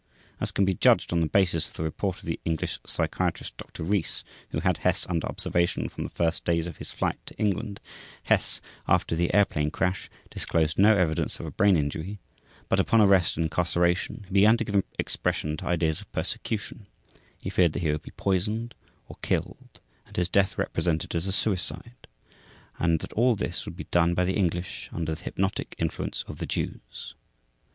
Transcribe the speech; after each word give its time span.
As 0.39 0.51
can 0.51 0.65
be 0.65 0.73
judged 0.73 1.13
on 1.13 1.21
the 1.21 1.27
basis 1.27 1.67
of 1.67 1.75
the 1.75 1.83
report 1.83 2.17
of 2.17 2.25
the 2.25 2.39
English 2.43 2.79
psychiatrist, 2.87 3.55
Doctor 3.57 3.83
Rees, 3.83 4.23
who 4.49 4.61
had 4.61 4.77
Hess 4.77 5.05
under 5.07 5.27
observation 5.27 5.89
from 5.89 6.03
the 6.03 6.09
first 6.09 6.43
days 6.43 6.65
of 6.65 6.77
his 6.77 6.89
flight 6.91 7.19
to 7.27 7.35
England, 7.37 7.79
Hess, 8.23 8.61
after 8.87 9.15
the 9.15 9.31
airplane 9.31 9.69
crash, 9.69 10.09
disclosed 10.31 10.79
no 10.79 10.97
evidence 10.97 11.39
of 11.39 11.45
a 11.45 11.51
brain 11.51 11.77
injury, 11.77 12.19
but, 12.67 12.79
upon 12.79 12.99
arrest 12.99 13.37
and 13.37 13.43
incarceration, 13.43 14.23
he 14.27 14.33
began 14.33 14.57
to 14.57 14.63
give 14.63 14.83
expression 14.97 15.55
to 15.57 15.67
ideas 15.67 16.01
of 16.01 16.11
persecution, 16.11 16.87
he 17.39 17.51
feared 17.51 17.73
that 17.73 17.83
he 17.83 17.91
would 17.91 18.01
be 18.01 18.09
poisoned, 18.09 18.73
or 19.07 19.17
killed, 19.21 19.79
and 20.07 20.17
his 20.17 20.29
death 20.29 20.57
represented 20.57 21.13
as 21.13 21.27
a 21.27 21.31
suicide, 21.31 22.07
and 22.79 23.01
that 23.01 23.13
all 23.13 23.35
this 23.35 23.65
would 23.67 23.75
be 23.75 23.85
done 23.91 24.15
by 24.15 24.23
the 24.25 24.33
English 24.33 24.89
under 24.91 25.13
the 25.13 25.23
hypnotic 25.25 25.75
influence 25.77 26.23
of 26.27 26.39
the 26.39 26.47
Jews. 26.47 27.13